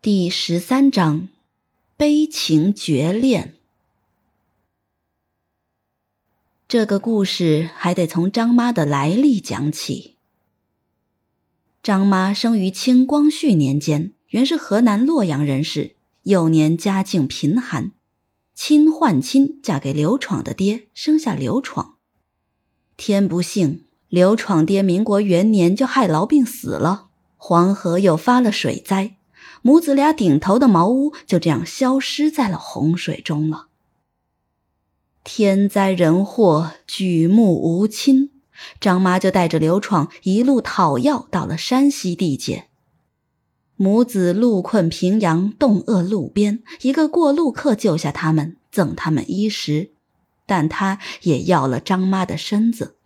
[0.00, 1.26] 第十三章，
[1.96, 3.56] 悲情绝恋。
[6.68, 10.14] 这个故事还得从张妈的来历讲起。
[11.82, 17.90] 张妈生于清光绪年间，原是河南洛阳人士，幼年家境贫寒，
[18.54, 21.96] 亲换亲嫁给刘闯的爹，生下刘闯。
[22.96, 29.16] 天不幸，刘闯爹民国元年就害痨病死了，黄河又发了水灾，
[29.62, 33.66] 母子俩顶头的茅屋就这样消失在了洪水中了。
[35.24, 38.30] 天灾人祸，举目无亲，
[38.80, 42.68] 张妈就带着刘闯一路讨要到了山西地界。
[43.76, 49.90] 母子路困平阳，冻饿路边，一个过路客救下他们，赠他们衣食，
[50.46, 52.96] 但他也要了张妈的身子。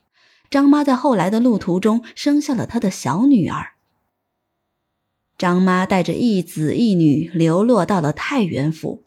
[0.49, 3.72] 张妈在后来的路途中生下了他的小女儿。
[5.43, 9.03] 张妈带着一子一女流落到了太原府，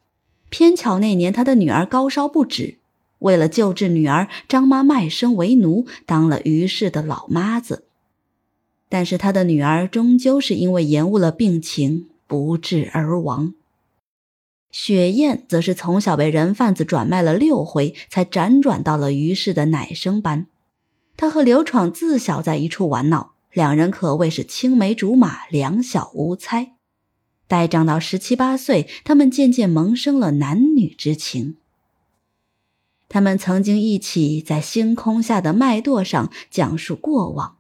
[0.50, 2.78] 偏巧那年她的女儿高烧不止。
[3.20, 7.86] 为了救治女儿，张妈卖身为奴，当了于氏的老妈子。
[8.90, 13.54] 但是她的女儿终究是因为延误了病情，不治而亡。
[14.70, 20.48] 雪雁则是从小被人贩子转卖了六回，才辗转到了于氏的奶生班。
[21.16, 26.74] 她和刘闯自小在一处玩闹，两人可谓是青梅竹马，两小无猜。
[27.48, 31.56] 待长到十七八岁，他们渐渐萌生了男女之情。
[33.08, 37.56] 他们曾经一起在星空下的麦垛上讲述过往，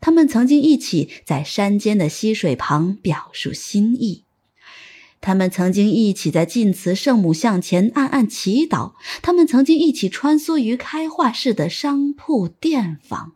[0.00, 4.22] 他们曾经一起在山间的溪水旁表述心意，
[5.20, 13.32] 他们曾经一起在晋祠圣母像前暗暗祈祷，他们曾经一起穿梭于开化市的商铺店坊。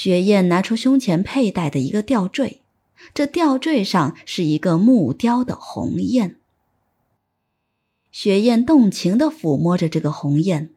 [0.00, 2.62] 雪雁拿出胸前佩戴的一个吊坠，
[3.12, 6.36] 这吊坠上是一个木雕的鸿雁。
[8.12, 10.70] 雪雁动情地抚摸着这个鸿雁，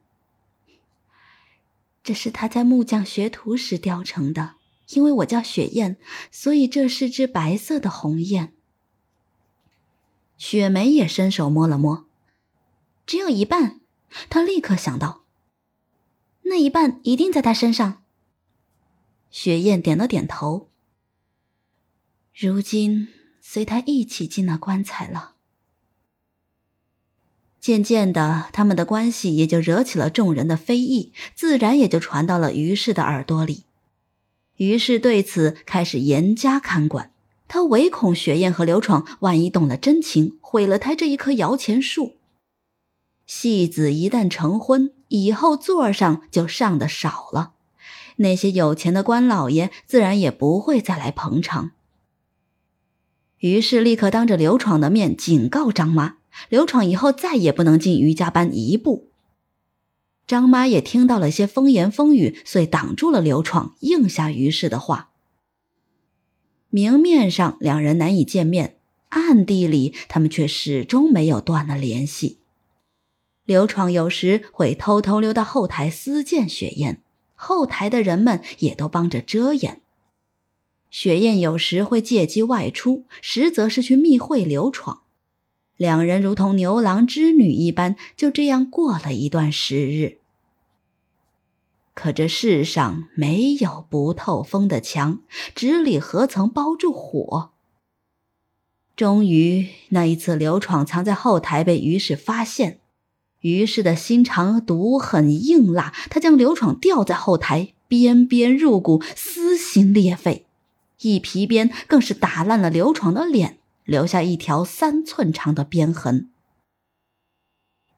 [2.02, 4.56] 这是他在木匠学徒时雕成的。
[4.90, 5.98] 因为我叫雪雁，
[6.32, 8.52] 所以这是只白色的鸿雁。
[10.40, 12.08] 雪梅也伸手摸了摸，
[13.06, 13.82] 只有一半。
[14.32, 15.22] 她立刻想到，
[16.42, 18.01] 那一半一定在他身上。
[19.32, 20.70] 雪雁点了点头。
[22.38, 23.08] 如今
[23.42, 25.36] 随他一起进那棺材了。
[27.60, 33.66] 渐渐的，他们的关系也就惹起了众人的非议，自然也就传到了于氏的耳朵里。
[34.58, 37.12] 于是对此开始严加看管，
[37.48, 42.18] 他唯恐雪雁和刘闯万一动了真情，毁了他这一棵摇钱树。
[43.28, 47.54] 戏子一旦成婚，以后座上就上的少了，
[48.22, 51.72] 那些有钱的官老爷自然也不会再来捧场。
[53.40, 56.18] 于是立刻当着刘闯的面警告张妈。
[56.48, 59.10] 刘闯以后再也不能进余家班一步。
[60.26, 65.10] 张妈也听到了些风言风语，遂挡住了刘闯，应下于氏的话。
[66.70, 68.78] 明面上两人难以见面，
[69.10, 72.40] 暗地里他们却始终没有断了联系。
[73.44, 77.02] 刘闯有时会偷偷溜到后台私见雪雁，
[77.44, 79.82] 后台的人们也都帮着遮掩。
[80.92, 85.02] 雪雁有时会借机外出，实则是去密会刘闯。
[85.76, 90.20] 两人如同牛郎织女一般，就这样过了一段时日。
[91.96, 95.22] 可这世上没有不透风的墙，
[95.56, 97.50] 纸里何曾包住火？
[98.96, 102.81] 终于那一次，刘闯藏在后台被于氏发现，
[103.42, 110.48] 于氏的心肠毒狠硬辣，他将刘闯吊在后台，鞭鞭入骨，撕心裂肺，
[111.02, 113.58] 一皮鞭更是打烂了刘闯的脸。
[113.84, 116.30] 留下一条三寸长的鞭痕。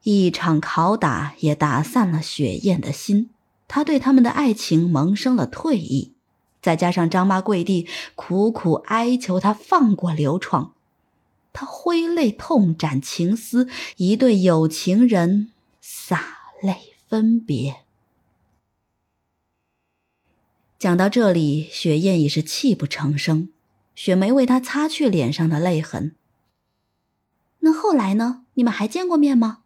[0.02, 3.30] 一场拷打也打散了雪雁的心，
[3.68, 6.14] 他对他们的爱情萌生了退意。
[6.62, 10.72] 再加上张妈跪地苦苦哀求他放过刘闯，
[11.54, 17.76] 他挥泪痛斩情丝，一对有情人洒泪分别。
[20.78, 23.48] 讲到这里，雪雁已是泣不成声。
[23.94, 26.16] 雪梅为他擦去脸上的泪痕。
[27.60, 28.44] 那后来呢？
[28.54, 29.62] 你们还见过面吗？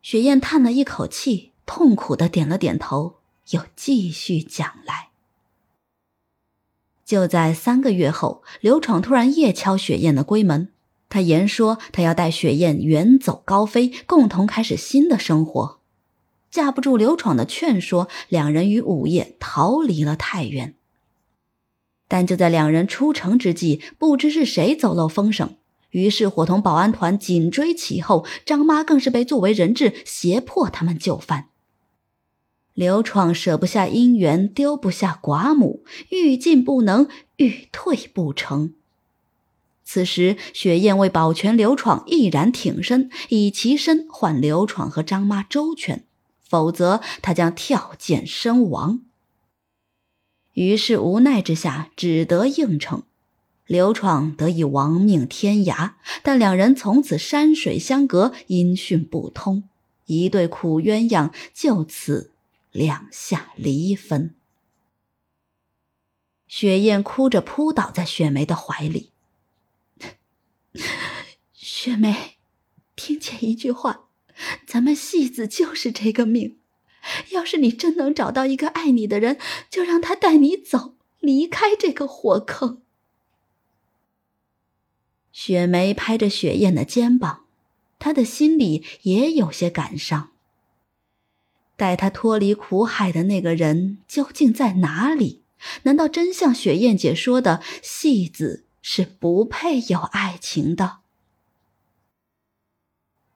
[0.00, 3.20] 雪雁叹了一口气，痛苦的点了点头，
[3.50, 5.10] 又继续讲来。
[7.04, 10.70] 就在三个月后，刘闯突然夜敲雪雁的闺门，
[11.08, 15.80] 他言说他要带雪雁远走高飞，共同开始新的生活。
[16.50, 20.74] 架不住刘闯的劝说，两人于午夜逃离了太原。
[22.06, 25.56] 但就在两人出城之际，不知是谁走漏风声，
[25.90, 31.48] 于是伙同保安团紧追其后，张妈更是被作为人质胁迫他们就范。
[32.74, 38.74] 刘闯舍不下姻缘，丢不下寡母，欲进不能，欲退不成。
[39.84, 46.02] 此时，雪雁为保全刘闯，毅然挺身，以其身换刘闯和张妈周全，
[46.40, 49.02] 否则他将跳涧身亡。
[50.54, 53.04] 于是无奈之下，只得应承。
[53.66, 55.92] 刘闯得以亡命天涯，
[56.24, 59.62] 但两人从此山水相隔，音讯不通，
[60.06, 62.32] 一对苦鸳鸯就此
[62.74, 64.34] 两下离分。
[66.48, 69.12] 雪雁哭着扑倒在雪梅的怀里。
[71.52, 72.36] 雪梅，
[72.96, 74.08] 听见一句话，
[74.66, 76.58] 咱们戏子就是这个命。
[77.30, 79.38] 要是你真能找到一个爱你的人，
[79.70, 82.82] 就让他带你走，离开这个火坑。
[85.30, 87.44] 雪梅拍着雪雁的肩膀，
[88.00, 90.33] 她的心里也有些感伤。
[91.76, 95.42] 带她脱离苦海的那个人究竟在哪里？
[95.84, 100.98] 难道真像雪雁姐说的，戏子是不配有爱情的？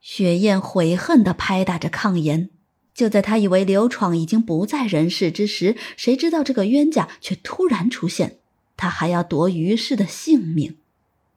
[0.00, 2.50] 雪雁悔恨地拍打着炕沿。
[2.94, 8.40] 就在他以为刘闯已经不在人世之时，谁知道这个冤家却突然出现，
[8.76, 10.78] 他还要夺于氏的性命。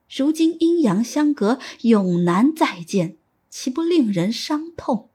[0.09, 3.17] 如今阴阳相隔，永难再见，
[3.51, 5.10] 岂不令人伤痛？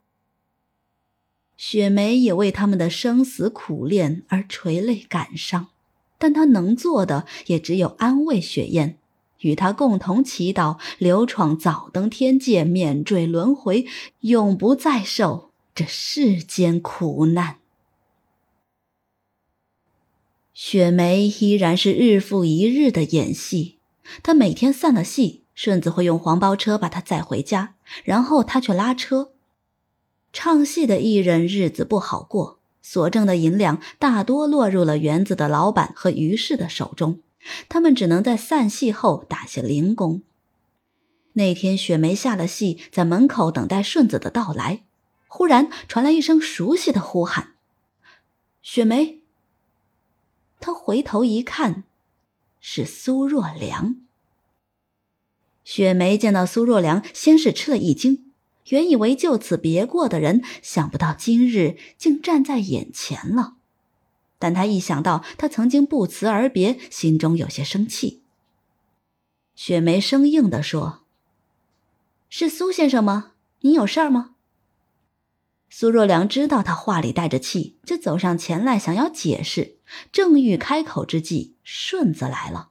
[1.68, 5.70] 雪梅也为他们的生死苦恋而垂泪感伤，
[6.16, 8.98] 但她能做的也只有安慰雪雁，
[9.40, 13.84] 与她共同祈祷刘闯早登天界，免坠轮回，
[14.20, 15.50] 永不再受。
[15.74, 17.56] 这世间苦难，
[20.54, 23.78] 雪梅依然是日复一日的演戏。
[24.22, 27.74] 她每天散了戏，顺子会用黄包车把她载回家，
[28.04, 29.32] 然后她去拉车。
[30.38, 37.22] 唱戏的艺人日子不好过，所挣的银两大多落入了园子的老板和于氏的手中，
[37.70, 40.20] 他们只能在散戏后打些零工。
[41.32, 44.82] 那天，雪梅下了戏，在门口等待顺子的到来。
[45.26, 47.54] 忽然传来一声熟悉的呼喊
[48.60, 49.20] ：“雪梅。”
[50.60, 51.84] 他回头一看，
[52.60, 53.96] 是苏若良。
[55.64, 58.25] 雪梅见到苏若良，先是吃了一惊，
[58.68, 63.56] 原以为就此别过的人，想不到今日竟站在眼前了。
[64.38, 68.22] 但他一想到他曾经不辞而别，心中有些生气。
[69.54, 71.04] 雪梅生硬地说
[72.28, 73.32] ：“是苏先生吗？
[73.60, 74.34] 您有事儿吗？”
[75.70, 79.78] 苏若良知道他话里带着气，就走上前来想要解释。
[80.12, 82.70] 正欲开口之际，顺子来了。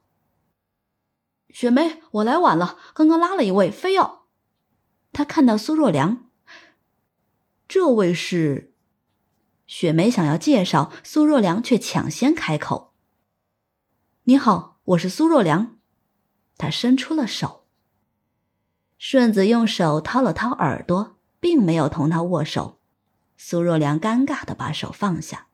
[1.50, 4.15] 雪梅，我来晚了，刚刚拉了一位，非要。
[5.16, 6.26] 他看到苏若良，
[7.66, 8.74] 这位是。
[9.66, 12.92] 雪梅想要介绍，苏若良却抢先开口
[14.24, 15.78] ：“你好，我是苏若良。”
[16.58, 17.64] 他伸出了手。
[18.98, 22.78] 顺子用手掏了掏耳朵，并没有同他握手。
[23.38, 25.46] 苏若良尴尬的把手放下。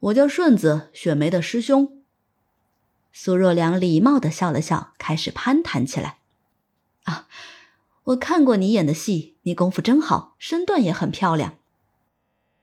[0.00, 2.02] 我叫顺子，雪梅的师兄。
[3.12, 6.18] 苏若良礼貌的笑了笑，开始攀谈起来。
[8.04, 11.58] 我看过你演的戏，你功夫真好，身段也很漂亮。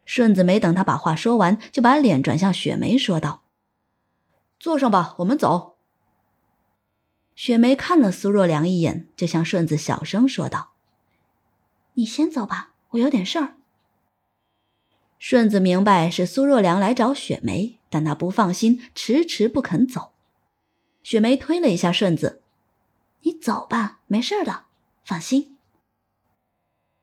[0.05, 3.43] 顺子没等他把话说完，就把脸转向雪梅，说道
[4.59, 5.77] ：“坐上吧，我们走。”
[7.35, 10.71] 雪梅看了苏若良一眼，就向顺子小声说道
[11.93, 13.57] ：“你先走吧。”我有点事儿。
[15.19, 20.13] 顺子明白是苏若良来找雪梅，但他不放心，迟迟不肯走。
[21.03, 22.41] 雪梅推了一下顺子
[23.23, 24.66] ：“你走吧，没事的，
[25.07, 25.57] 放心。”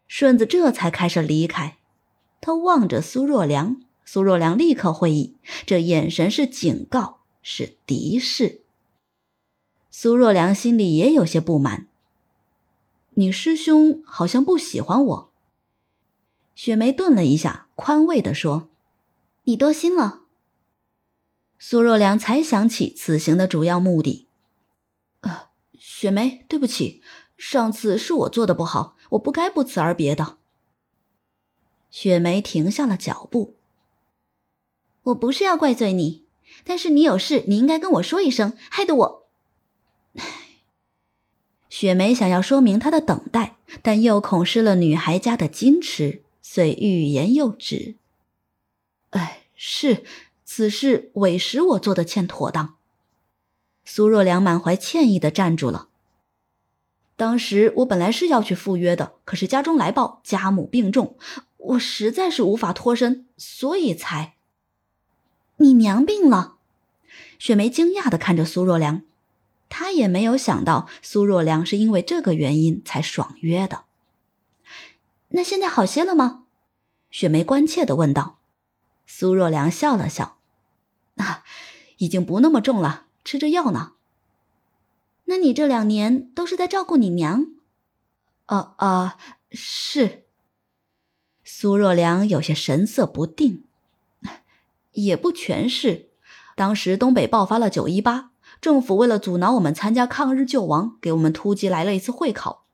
[0.06, 1.78] 顺子这才开始离开。
[2.40, 8.60] 他望着苏若良，苏若良立刻会意，这眼神是警告，是敌视。
[9.90, 11.88] 苏若良心里也有些不满
[13.16, 15.32] ：“你师兄好像不喜欢我。”
[16.54, 18.68] 雪梅顿了一下，宽慰地说
[19.44, 20.24] ：“你多心了。”
[21.58, 24.28] 苏若良才想起此行的主要目的。
[25.22, 27.02] “呃，雪梅，对不起，
[27.36, 30.38] 上次是我做的不好，我不该不辞而别的。”
[31.90, 33.54] 雪梅停下了脚步。
[35.04, 36.24] “我不是要怪罪你，
[36.64, 39.26] 但是你有事，你应该跟我说一声，害得我……”
[41.68, 46.22] 雪梅想要说明她的等待，但又恐失了女孩家的矜持。
[46.46, 47.96] 遂欲言又止。
[49.10, 50.04] 哎，是，
[50.44, 52.76] 此事委实我做的欠妥当。
[53.84, 55.88] 苏若良满怀歉意的站住了。
[57.16, 61.16] 当时我本来是要去赴约的，可是家中来报家母病重，
[61.56, 64.34] 我实在是无法脱身，所以才……
[65.58, 66.56] 你娘病了？
[67.38, 69.02] 雪梅惊讶的看着苏若良，
[69.68, 73.84] 她也没有想到苏若良是因为这个原因才爽约的。
[75.28, 76.44] 那现在好些了吗？
[77.10, 78.38] 雪梅关切的问道。
[79.06, 80.38] 苏若良笑了笑
[81.16, 81.44] ：“啊，
[81.98, 83.92] 已经不那么重了，吃着药呢。”
[85.24, 87.46] 那你这两年都是在照顾你娘？
[88.46, 89.18] 啊啊，
[89.50, 90.24] 是。
[91.42, 93.64] 苏若良有些神色不定，
[94.92, 96.10] 也不全是。
[96.56, 102.66] 当时东北爆发了九一八，政府为了阻挠我们参加抗日救亡，给我们突击来了一次会考，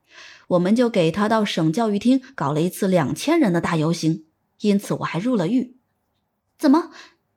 [0.48, 4.26] 我们就给他到省教育厅搞了一次两千人的大游行，
[4.60, 5.76] 因此我还入了狱。
[6.58, 6.90] 怎么？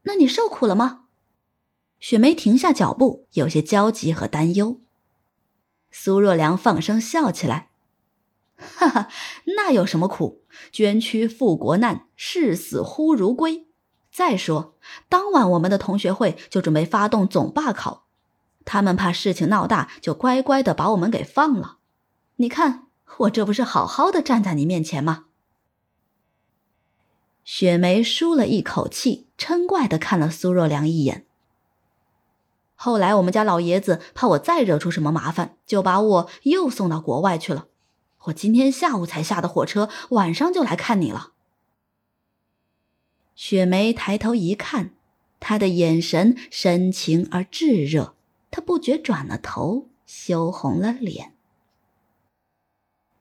[0.04, 1.06] 那你受苦了吗？
[2.00, 4.82] 雪梅停下脚步，有些焦急和担忧。
[5.96, 7.70] 苏若良放声笑起来，
[8.58, 9.08] 哈哈，
[9.56, 10.42] 那有什么苦？
[10.72, 13.68] 捐躯赴国难，视死忽如归。
[14.12, 14.76] 再说，
[15.08, 18.08] 当晚我们的同学会就准备发动总罢考，
[18.66, 21.78] 他们怕事情闹大，就乖乖的把我们给放了。
[22.38, 22.88] 你看，
[23.20, 25.26] 我这不是好好的站在你面前吗？
[27.44, 31.28] 雪梅舒了一口气，嗔怪的看了苏若良一眼。
[32.84, 37.68] 后来我们家老爷子怕我再惹出什么麻烦，就把我又送到国外去了。
[38.24, 41.32] 我今天下午才下的火车，晚上就来看你了。
[43.36, 44.92] 雪梅抬头一看，
[45.40, 48.16] 他的眼神深情而炙热，
[48.52, 51.34] 她不觉转了头，羞红了脸。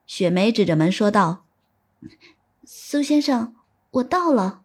[0.08, 1.44] 雪梅指着门说道
[2.66, 3.54] ：“苏先生，
[3.92, 4.62] 我到了。”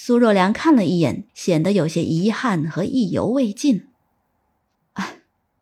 [0.00, 3.88] 苏若良看了一眼，显得有些遗憾和意犹未尽。
[4.92, 5.16] 啊，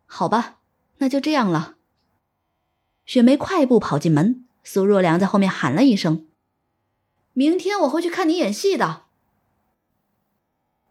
[0.05, 0.59] 好吧，
[0.99, 1.77] 那就这样了。
[3.07, 6.27] 雪梅快步跑进门，苏若良在后面喊了一声
[7.33, 9.05] ：“明天我会去看你演戏的。”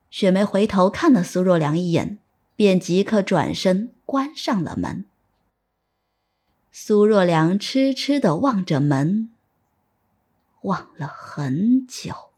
[0.09, 2.17] 雪梅回头看了苏若良一眼，
[2.55, 5.05] 便即刻转身关上了门。
[6.71, 9.29] 苏若良痴痴的望着门，
[10.63, 12.31] 望了很久。